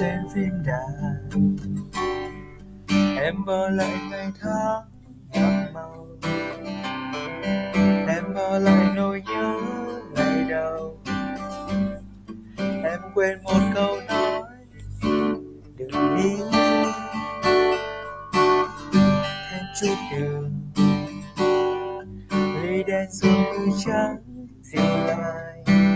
xem 0.00 0.22
phim 0.34 0.62
đàn 0.66 1.28
em 3.16 3.34
mơ 3.44 3.68
lại 3.70 4.00
ngày 4.10 4.32
tháng 4.40 4.82
nhạt 5.32 5.74
màu. 5.74 6.06
Em 8.08 8.34
mơ 8.34 8.58
lại 8.58 8.92
nỗi 8.96 9.22
nhớ 9.26 9.60
ngày 10.16 10.44
đầu. 10.50 10.98
Em 12.58 13.00
quên 13.14 13.42
một 13.42 13.60
câu 13.74 13.96
nói, 14.08 14.42
đừng 15.76 16.16
đi 16.16 16.36
thêm 19.50 19.64
chút 19.80 19.96
đường 20.12 20.52
ly 22.62 22.82
đen 22.86 23.12
xuống 23.12 23.44
như 23.66 23.72
trắng 23.86 24.16
dịu 24.62 24.82
lại. 25.06 25.87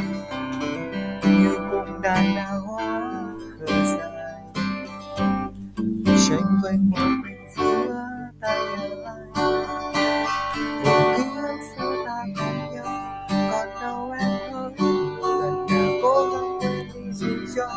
Tranh 6.63 6.73
vênh 6.73 6.91
một 6.91 7.09
mình 7.25 7.47
giữa 7.57 8.09
tay 8.41 8.59
ai 9.05 9.17
vùng 10.85 11.17
ký 11.17 11.23
ức 11.43 11.59
xưa 11.77 12.05
ta 12.07 12.25
cùng 12.39 12.75
nhau, 12.75 12.87
còn 13.53 13.69
đâu 13.81 14.15
em 14.21 14.55
ơi 14.55 14.73
lần 15.41 15.67
nào 15.67 16.01
cố 16.03 16.15
gắng 16.33 16.59
quên 16.61 16.89
đi 16.95 17.13
dù 17.13 17.29
cho 17.57 17.69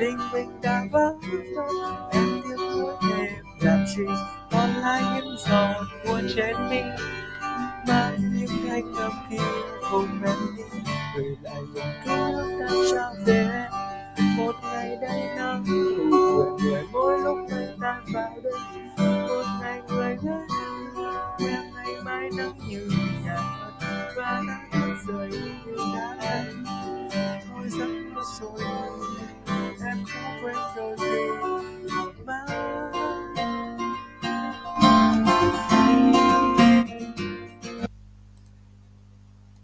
tình 0.00 0.18
mình 0.32 0.60
đã 0.62 0.84
vỡ 0.92 1.14
tan 1.56 1.68
em 2.12 2.42
tiếc 2.42 2.56
nuối 2.58 2.94
thêm 3.02 3.32
làm 3.60 3.84
chi 3.96 4.02
còn 4.50 4.70
lại 4.70 5.02
những 5.14 5.36
giọt 5.38 5.74
buồn 6.06 6.28
trên 6.36 6.56
mi 6.70 6.80
mang 7.88 8.16
những 8.34 8.68
thanh 8.68 8.94
âm 8.94 9.12
kia 9.30 9.36
hôn 9.82 10.06
em 10.24 10.36
đi. 10.56 10.62
Về 11.16 11.36
lại 11.42 11.62
những 11.74 11.84
ký 12.04 12.10
ức 12.10 12.58
đã 12.60 12.68
trao 12.92 13.12
về, 13.26 13.68
một 14.36 14.54
ngày 14.62 14.96
đầy 15.00 15.36
nắng 15.36 15.64
buồn 16.10 16.56
người 16.62 16.82
mỗi 16.92 17.18
lúc 17.18 17.38
mây 18.06 18.12
tan 18.14 18.42
vào 18.42 18.42
đêm 18.42 19.26
một 19.28 19.44
ngày 19.60 19.80
người 19.88 20.16
ngỡ 20.22 20.40
em 21.38 21.74
ngày 21.74 22.02
mai 22.04 22.30
nắng 22.36 22.58
như 22.68 22.88